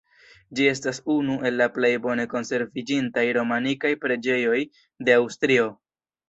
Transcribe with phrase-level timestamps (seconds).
[0.59, 4.57] Ĝi estas unu el la plej bone konserviĝintaj romanikaj preĝejoj
[5.11, 5.71] de Aŭstrio.